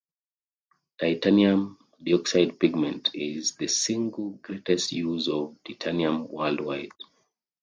Titanium 0.97 1.77
dioxide 2.03 2.59
pigment 2.59 3.11
is 3.13 3.53
the 3.57 3.67
single 3.67 4.31
greatest 4.41 4.91
use 4.93 5.27
of 5.29 5.55
titanium 5.63 6.27
worldwide. 6.27 6.89